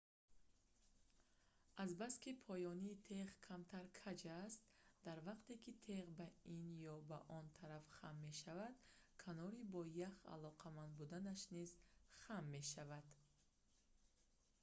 азбаски 1.83 2.31
поёни 2.47 2.93
теғ 3.09 3.29
камтар 3.47 3.85
каҷ 4.01 4.21
аст 4.45 4.59
дар 5.05 5.17
вақте 5.29 5.53
ки 5.63 5.71
теғ 5.85 6.05
ба 6.19 6.27
ин 6.55 6.63
ё 6.93 6.95
ба 7.09 7.19
он 7.37 7.45
тараф 7.57 7.85
хам 7.97 8.15
мешавад 8.27 8.75
канори 9.23 9.61
бо 9.73 9.81
ях 10.09 10.15
алоқаманд 10.35 10.93
будааш 10.99 11.41
низ 11.57 11.69
хам 12.21 12.43
мешавад 12.55 13.07